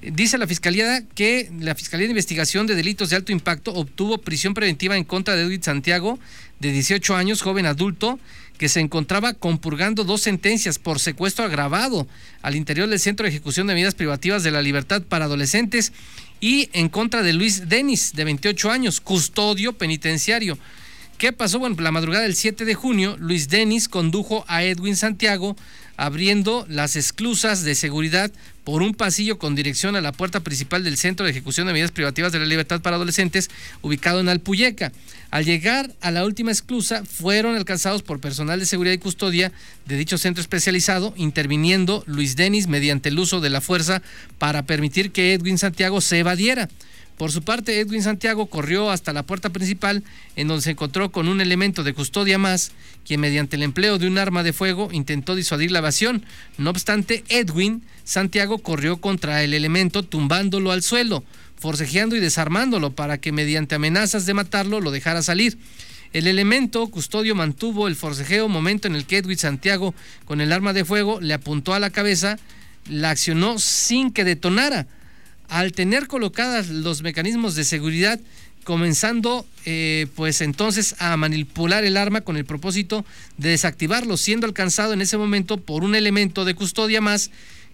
[0.00, 4.54] Dice la Fiscalía que la Fiscalía de Investigación de Delitos de Alto Impacto obtuvo prisión
[4.54, 6.20] preventiva en contra de Edwin Santiago,
[6.60, 8.20] de 18 años, joven adulto,
[8.58, 12.06] que se encontraba compurgando dos sentencias por secuestro agravado
[12.42, 15.92] al interior del Centro de Ejecución de Medidas Privativas de la Libertad para Adolescentes
[16.40, 20.58] y en contra de Luis Denis, de 28 años, custodio penitenciario.
[21.18, 21.58] ¿Qué pasó?
[21.58, 25.56] Bueno, la madrugada del 7 de junio, Luis Denis condujo a Edwin Santiago
[25.96, 28.30] abriendo las esclusas de seguridad
[28.66, 31.92] por un pasillo con dirección a la puerta principal del Centro de Ejecución de Medidas
[31.92, 33.48] Privativas de la Libertad para Adolescentes,
[33.80, 34.90] ubicado en Alpuyeca.
[35.30, 39.52] Al llegar a la última esclusa, fueron alcanzados por personal de seguridad y custodia
[39.86, 44.02] de dicho centro especializado, interviniendo Luis Denis mediante el uso de la fuerza
[44.38, 46.68] para permitir que Edwin Santiago se evadiera.
[47.16, 50.04] Por su parte, Edwin Santiago corrió hasta la puerta principal,
[50.36, 52.72] en donde se encontró con un elemento de custodia más,
[53.06, 56.26] quien mediante el empleo de un arma de fuego intentó disuadir la evasión.
[56.58, 61.24] No obstante, Edwin Santiago corrió contra el elemento, tumbándolo al suelo,
[61.58, 65.56] forcejeando y desarmándolo para que mediante amenazas de matarlo lo dejara salir.
[66.12, 69.94] El elemento custodio mantuvo el forcejeo, momento en el que Edwin Santiago,
[70.26, 72.38] con el arma de fuego, le apuntó a la cabeza,
[72.90, 74.86] la accionó sin que detonara
[75.48, 78.20] al tener colocadas los mecanismos de seguridad,
[78.64, 83.04] comenzando eh, pues entonces a manipular el arma con el propósito
[83.36, 87.30] de desactivarlo, siendo alcanzado en ese momento por un elemento de custodia más,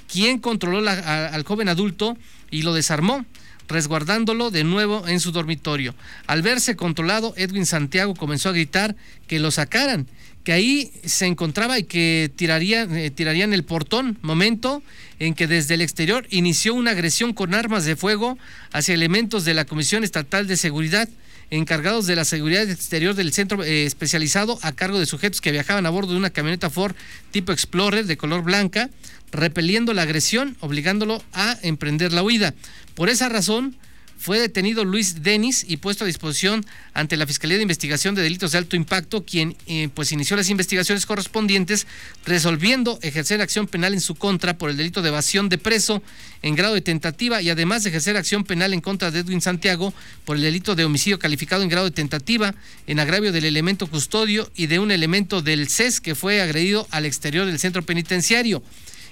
[0.07, 2.19] quien controló al joven adulto
[2.51, 3.25] y lo desarmó
[3.69, 5.95] resguardándolo de nuevo en su dormitorio.
[6.27, 8.95] Al verse controlado, Edwin Santiago comenzó a gritar
[9.27, 10.07] que lo sacaran
[10.45, 14.83] que ahí se encontraba y que tiraría, eh, tirarían el portón, momento
[15.19, 18.39] en que desde el exterior inició una agresión con armas de fuego
[18.73, 21.09] hacia elementos de la Comisión Estatal de Seguridad
[21.53, 25.85] encargados de la seguridad exterior del centro eh, especializado a cargo de sujetos que viajaban
[25.85, 26.97] a bordo de una camioneta Ford
[27.31, 28.89] tipo Explorer de color blanca,
[29.33, 32.55] repeliendo la agresión, obligándolo a emprender la huida.
[32.95, 33.77] Por esa razón,
[34.23, 38.53] fue detenido Luis Denis y puesto a disposición ante la Fiscalía de Investigación de Delitos
[38.53, 41.89] de Alto Impacto, quien eh, pues inició las investigaciones correspondientes,
[42.25, 46.05] resolviendo ejercer acción penal en su contra por el delito de evasión de preso
[46.43, 49.93] en grado de tentativa y además de ejercer acción penal en contra de Edwin Santiago
[50.25, 52.55] por el delito de homicidio calificado en grado de tentativa
[52.87, 57.07] en agravio del elemento custodio y de un elemento del CES que fue agredido al
[57.07, 58.63] exterior del centro penitenciario.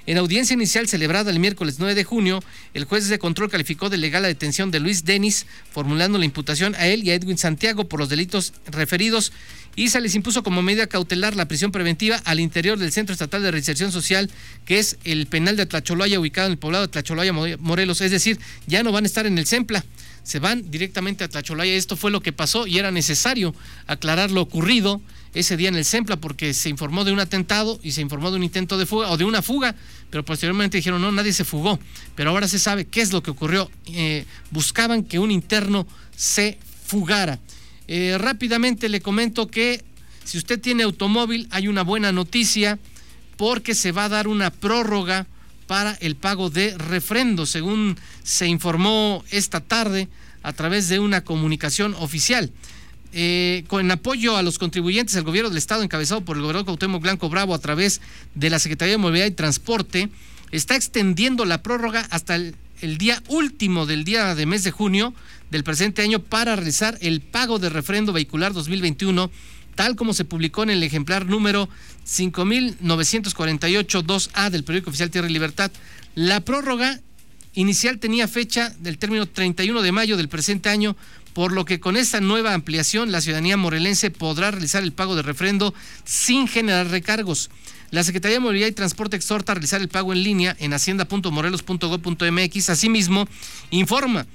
[0.07, 2.43] En audiencia inicial celebrada el miércoles 9 de junio,
[2.75, 6.75] el juez de control calificó de legal la detención de Luis Denis, formulando la imputación
[6.77, 9.33] a él y a Edwin Santiago por los delitos referidos
[9.77, 13.43] y se les impuso como medida cautelar la prisión preventiva al interior del Centro Estatal
[13.43, 14.31] de Reinserción Social,
[14.65, 18.01] que es el penal de Tlacholoya, ubicado en el poblado de Tlacholoya, Morelos.
[18.01, 19.85] Es decir, ya no van a estar en el CEMPLA,
[20.23, 21.75] se van directamente a Tlacholaya.
[21.75, 23.55] Esto fue lo que pasó y era necesario
[23.87, 25.01] aclarar lo ocurrido
[25.35, 28.37] ese día en el CEMPLA porque se informó de un atentado y se informó de
[28.37, 29.75] un intento de fuga o de una fuga,
[30.11, 31.79] pero posteriormente dijeron no, nadie se fugó,
[32.17, 33.71] pero ahora se sabe qué es lo que ocurrió.
[33.87, 37.39] Eh, buscaban que un interno se fugara.
[37.93, 39.83] Eh, rápidamente le comento que
[40.23, 42.79] si usted tiene automóvil hay una buena noticia
[43.37, 45.27] porque se va a dar una prórroga
[45.67, 50.07] para el pago de refrendo, según se informó esta tarde
[50.45, 52.53] a través de una comunicación oficial.
[53.13, 57.03] Eh, con apoyo a los contribuyentes, el gobierno del Estado, encabezado por el gobernador Cuauhtémoc
[57.03, 58.01] Blanco Bravo a través
[58.37, 60.11] de la Secretaría de Movilidad y Transporte,
[60.53, 62.55] está extendiendo la prórroga hasta el,
[62.99, 65.13] día último del día de mes de junio
[65.51, 69.31] del presente año para realizar el pago de refrendo vehicular 2021,
[69.75, 71.69] tal como se publicó en el ejemplar número
[72.07, 75.71] 5948-2A del periódico oficial Tierra y Libertad.
[76.15, 77.01] La prórroga
[77.55, 80.97] inicial tenía fecha del término 31 de mayo del presente año,
[81.33, 85.23] por lo que con esta nueva ampliación la ciudadanía morelense podrá realizar el pago de
[85.23, 85.73] refrendo
[86.05, 87.51] sin generar recargos.
[87.91, 92.71] La Secretaría de Movilidad y Transporte exhorta a realizar el pago en línea en hacienda.morelos.gov.mx.
[92.71, 93.27] Asimismo,
[93.71, 94.27] informa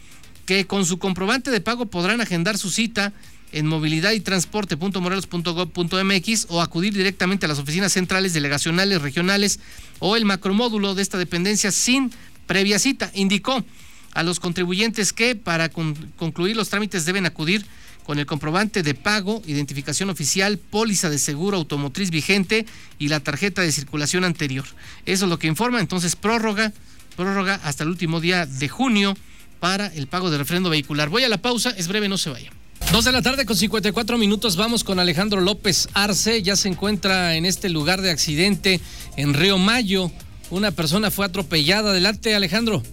[0.45, 3.13] que con su comprobante de pago podrán agendar su cita
[3.51, 9.62] en movilidad y transporte.morelos.gov.mx o acudir directamente a las oficinas centrales, delegacionales, regionales
[9.99, 12.12] o el macromódulo de esta dependencia sin
[12.47, 13.12] previa cita.
[13.13, 13.63] Indicó
[14.13, 17.65] a los contribuyentes que para concluir los trámites deben acudir
[18.05, 22.65] con el comprobante de pago, identificación oficial, póliza de seguro automotriz vigente
[22.99, 24.65] y la tarjeta de circulación anterior.
[25.05, 26.71] Eso es lo que informa, entonces prórroga,
[27.15, 29.17] prórroga hasta el último día de junio
[29.65, 31.10] para el pago de refrendo vehicular.
[31.10, 32.51] Voy a la pausa, es breve, no se vaya.
[32.91, 37.34] Dos de la tarde con 54 minutos, vamos con Alejandro López Arce, ya se encuentra
[37.34, 38.80] en este lugar de accidente
[39.17, 40.12] en Río Mayo.
[40.51, 41.89] Una persona fue atropellada.
[41.89, 42.84] Adelante, Alejandro.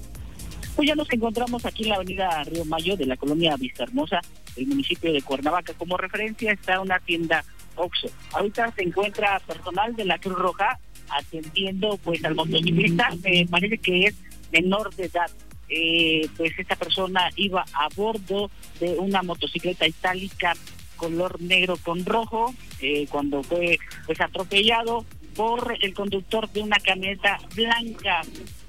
[0.75, 4.23] Pues ya nos encontramos aquí en la avenida Río Mayo de la colonia Vista Hermosa,
[4.57, 5.75] el municipio de Cuernavaca.
[5.75, 7.45] Como referencia está una tienda
[7.77, 8.09] Oxxo.
[8.33, 10.79] Ahorita se encuentra personal de la Cruz Roja
[11.11, 14.15] atendiendo pues al motociclista, me parece que es
[14.51, 15.31] menor de edad.
[15.75, 20.53] Eh, pues esta persona iba a bordo de una motocicleta itálica
[20.97, 27.39] color negro con rojo eh, cuando fue pues atropellado por el conductor de una camioneta
[27.55, 28.23] blanca.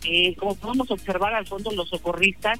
[0.05, 2.59] Eh, como podemos observar al fondo, los socorristas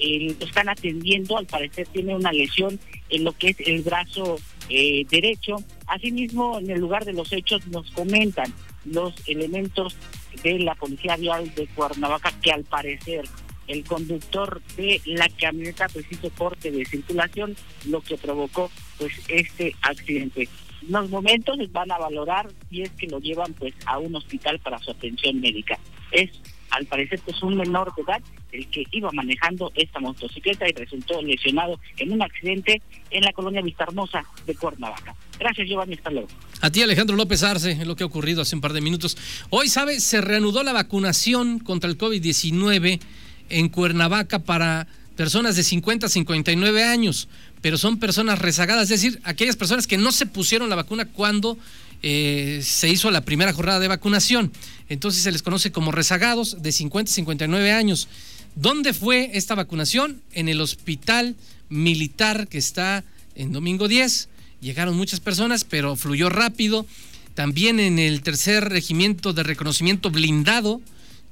[0.00, 2.78] eh, están atendiendo, al parecer tiene una lesión
[3.10, 5.56] en lo que es el brazo eh, derecho.
[5.86, 8.52] Asimismo, en el lugar de los hechos nos comentan
[8.84, 9.96] los elementos
[10.42, 13.24] de la Policía Vial de Cuernavaca que al parecer
[13.68, 19.74] el conductor de la camioneta pues hizo corte de circulación, lo que provocó pues este
[19.82, 20.48] accidente
[20.88, 24.78] unos momentos van a valorar si es que lo llevan pues a un hospital para
[24.78, 25.78] su atención médica.
[26.10, 26.30] Es
[26.70, 28.20] al parecer pues un menor de edad
[28.52, 33.62] el que iba manejando esta motocicleta y resultó lesionado en un accidente en la colonia
[33.62, 35.14] Vistarmosa de Cuernavaca.
[35.38, 36.28] Gracias Giovanni, hasta luego.
[36.60, 39.16] A ti Alejandro López Arce, lo que ha ocurrido hace un par de minutos.
[39.50, 40.00] Hoy, ¿sabe?
[40.00, 43.00] Se reanudó la vacunación contra el COVID-19
[43.48, 47.28] en Cuernavaca para personas de 50 a 59 años
[47.64, 51.56] pero son personas rezagadas, es decir, aquellas personas que no se pusieron la vacuna cuando
[52.02, 54.52] eh, se hizo la primera jornada de vacunación.
[54.90, 58.06] Entonces se les conoce como rezagados de 50 a 59 años.
[58.54, 60.20] ¿Dónde fue esta vacunación?
[60.34, 61.36] En el hospital
[61.70, 63.02] militar que está
[63.34, 64.28] en Domingo 10.
[64.60, 66.84] Llegaron muchas personas, pero fluyó rápido.
[67.32, 70.82] También en el tercer regimiento de reconocimiento blindado,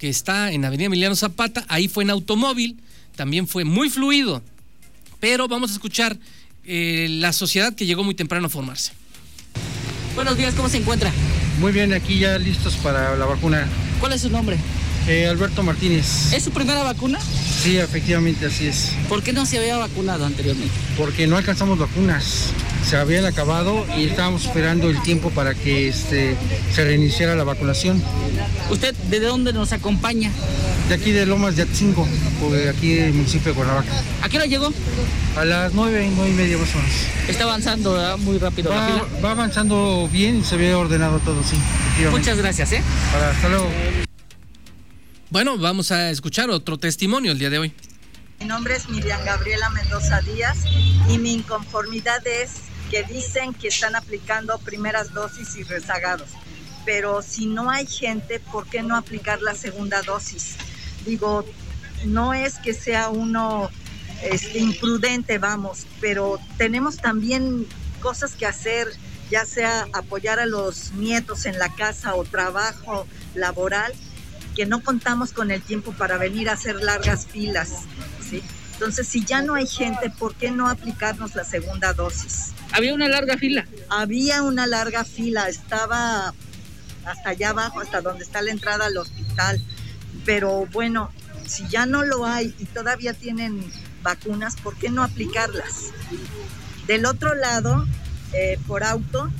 [0.02, 2.76] que está en Avenida Emiliano Zapata, ahí fue en automóvil,
[3.14, 4.42] también fue muy fluido
[5.22, 6.18] pero vamos a escuchar
[6.64, 8.90] eh, la sociedad que llegó muy temprano a formarse.
[10.16, 11.12] Buenos días, ¿cómo se encuentra?
[11.60, 13.68] Muy bien, aquí ya listos para la vacuna.
[14.00, 14.58] ¿Cuál es su nombre?
[15.08, 16.32] Eh, Alberto Martínez.
[16.32, 17.18] ¿Es su primera vacuna?
[17.20, 18.92] Sí, efectivamente, así es.
[19.08, 20.72] ¿Por qué no se había vacunado anteriormente?
[20.96, 22.46] Porque no alcanzamos vacunas.
[22.88, 26.36] Se habían acabado y estábamos esperando el tiempo para que este,
[26.72, 28.02] se reiniciara la vacunación.
[28.70, 30.30] ¿Usted de dónde nos acompaña?
[30.88, 32.06] De aquí de Lomas de Atzingo,
[32.52, 33.92] de aquí del municipio de Cuernavaca.
[34.22, 34.72] ¿A qué hora llegó?
[35.36, 36.92] A las nueve, nueve y media más o menos.
[37.28, 39.20] Está avanzando muy rápido va, la fila.
[39.24, 41.56] Va avanzando bien, se ve ordenado todo, sí.
[42.10, 42.82] Muchas gracias, ¿eh?
[43.12, 43.70] Para, hasta luego.
[45.32, 47.72] Bueno, vamos a escuchar otro testimonio el día de hoy.
[48.38, 50.58] Mi nombre es Miriam Gabriela Mendoza Díaz
[51.08, 52.56] y mi inconformidad es
[52.90, 56.28] que dicen que están aplicando primeras dosis y rezagados.
[56.84, 60.56] Pero si no hay gente, ¿por qué no aplicar la segunda dosis?
[61.06, 61.46] Digo,
[62.04, 63.70] no es que sea uno
[64.54, 67.66] imprudente, vamos, pero tenemos también
[68.02, 68.86] cosas que hacer,
[69.30, 73.94] ya sea apoyar a los nietos en la casa o trabajo laboral
[74.54, 77.70] que no contamos con el tiempo para venir a hacer largas filas.
[78.28, 78.42] ¿sí?
[78.74, 82.52] Entonces, si ya no hay gente, ¿por qué no aplicarnos la segunda dosis?
[82.72, 83.66] Había una larga fila.
[83.88, 86.34] Había una larga fila, estaba
[87.04, 89.60] hasta allá abajo, hasta donde está la entrada al hospital.
[90.24, 91.10] Pero bueno,
[91.46, 93.62] si ya no lo hay y todavía tienen
[94.02, 95.90] vacunas, ¿por qué no aplicarlas?
[96.86, 97.86] Del otro lado,
[98.32, 99.30] eh, por auto,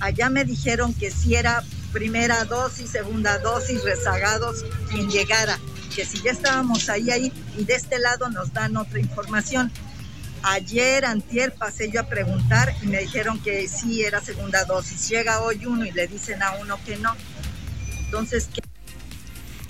[0.00, 1.62] allá me dijeron que si era
[1.94, 5.58] primera dosis, segunda dosis, rezagados, quien llegara.
[5.94, 9.70] Que si ya estábamos ahí, ahí, y de este lado nos dan otra información.
[10.42, 15.08] Ayer, antier, pasé yo a preguntar y me dijeron que sí era segunda dosis.
[15.08, 17.14] Llega hoy uno y le dicen a uno que no.
[18.00, 18.60] Entonces, ¿qué?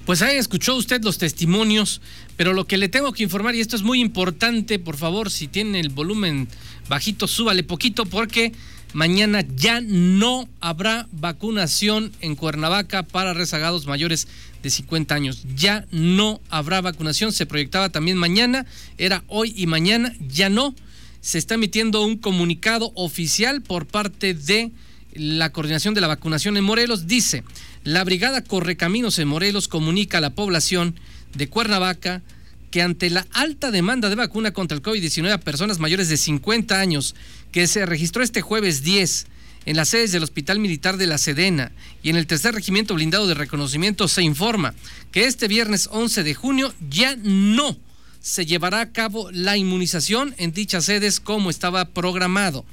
[0.06, 2.00] Pues ahí escuchó usted los testimonios,
[2.36, 5.46] pero lo que le tengo que informar, y esto es muy importante, por favor, si
[5.46, 6.48] tiene el volumen
[6.88, 8.52] bajito, súbale poquito, porque
[8.94, 14.28] mañana ya no habrá vacunación en Cuernavaca para rezagados mayores
[14.62, 15.44] de 50 años.
[15.54, 17.32] Ya no habrá vacunación.
[17.32, 18.64] Se proyectaba también mañana,
[18.96, 20.74] era hoy y mañana, ya no.
[21.20, 24.70] Se está emitiendo un comunicado oficial por parte de
[25.12, 27.06] la coordinación de la vacunación en Morelos.
[27.06, 27.44] Dice,
[27.82, 30.94] la Brigada Correcaminos en Morelos comunica a la población
[31.34, 32.22] de Cuernavaca
[32.70, 36.80] que ante la alta demanda de vacuna contra el COVID-19 a personas mayores de 50
[36.80, 37.14] años
[37.54, 39.26] que se registró este jueves 10
[39.66, 41.70] en las sedes del Hospital Militar de la Sedena
[42.02, 44.74] y en el tercer regimiento blindado de reconocimiento se informa
[45.12, 47.76] que este viernes 11 de junio ya no
[48.20, 52.64] se llevará a cabo la inmunización en dichas sedes como estaba programado.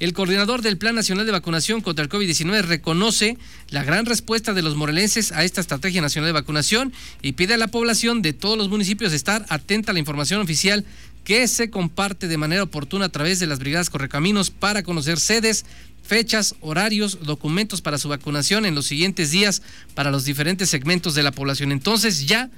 [0.00, 3.38] El coordinador del Plan Nacional de Vacunación contra el COVID-19 reconoce
[3.70, 7.56] la gran respuesta de los morelenses a esta estrategia nacional de vacunación y pide a
[7.56, 10.84] la población de todos los municipios estar atenta a la información oficial
[11.26, 15.66] que se comparte de manera oportuna a través de las brigadas Correcaminos para conocer sedes,
[16.04, 19.60] fechas, horarios, documentos para su vacunación en los siguientes días
[19.96, 21.72] para los diferentes segmentos de la población.
[21.72, 22.48] Entonces ya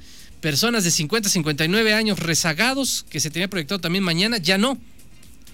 [0.43, 4.77] personas de 50 a 59 años rezagados, que se tenía proyectado también mañana, ya no.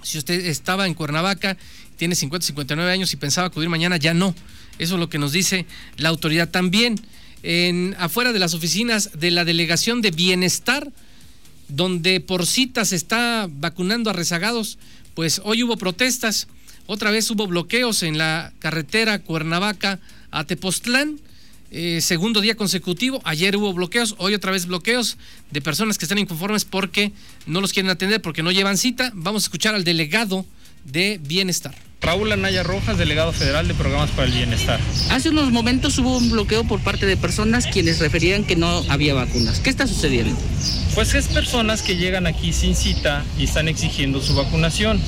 [0.03, 1.57] Si usted estaba en Cuernavaca,
[1.97, 4.35] tiene 50 a 59 años y pensaba acudir mañana, ya no.
[4.81, 5.67] Eso es lo que nos dice
[5.99, 6.51] la autoridad.
[6.51, 7.01] También
[7.45, 10.91] en, afuera de las oficinas de la Delegación de Bienestar,
[11.69, 14.79] donde por cita se está vacunando a rezagados,
[15.15, 16.49] pues hoy hubo protestas,
[16.87, 20.01] otra vez hubo bloqueos en la carretera Cuernavaca
[20.31, 21.19] a Tepoztlán.
[21.71, 25.17] Eh, segundo día consecutivo, ayer hubo bloqueos, hoy otra vez bloqueos
[25.51, 27.13] de personas que están inconformes porque
[27.47, 29.11] no los quieren atender, porque no llevan cita.
[29.15, 30.47] Vamos a escuchar al delegado
[30.85, 31.75] de Bienestar.
[32.05, 34.79] Raúl Anaya Rojas, delegado federal de programas para el bienestar.
[35.11, 39.15] Hace unos momentos hubo un bloqueo por parte de personas quienes referían que no había
[39.15, 39.61] vacunas.
[39.61, 40.37] ¿Qué está sucediendo?
[40.95, 45.01] Pues es personas que llegan aquí sin cita y están exigiendo su vacunación.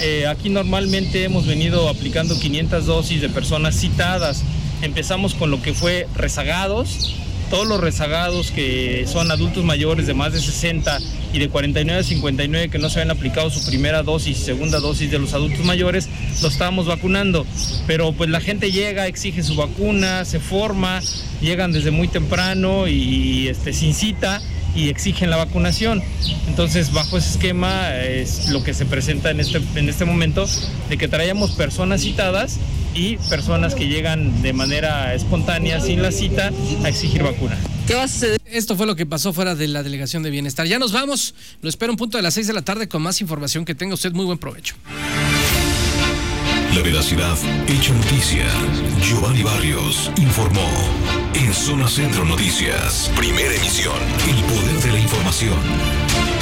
[0.00, 4.42] Eh, aquí normalmente hemos venido aplicando 500 dosis de personas citadas.
[4.82, 7.14] Empezamos con lo que fue rezagados,
[7.50, 10.98] todos los rezagados que son adultos mayores de más de 60
[11.32, 15.10] y de 49 a 59 que no se habían aplicado su primera dosis segunda dosis
[15.10, 16.08] de los adultos mayores,
[16.42, 17.46] los estábamos vacunando.
[17.86, 21.00] Pero pues la gente llega, exige su vacuna, se forma,
[21.40, 24.40] llegan desde muy temprano y este, sin cita
[24.74, 26.02] y exigen la vacunación.
[26.48, 30.46] Entonces, bajo ese esquema es lo que se presenta en este, en este momento,
[30.88, 32.58] de que traíamos personas citadas
[32.96, 36.50] y personas que llegan de manera espontánea, sin la cita,
[36.82, 37.56] a exigir vacuna.
[37.86, 38.40] ¿Qué va a suceder?
[38.46, 40.66] Esto fue lo que pasó fuera de la Delegación de Bienestar.
[40.66, 41.34] Ya nos vamos.
[41.60, 43.64] Lo espero un punto de las 6 de la tarde con más información.
[43.64, 44.74] Que tenga usted muy buen provecho.
[46.74, 47.36] La veracidad
[47.68, 48.44] hecha noticia.
[49.02, 50.68] Giovanni Barrios informó.
[51.34, 53.96] En Zona Centro Noticias, primera emisión.
[54.28, 56.35] El poder de la información.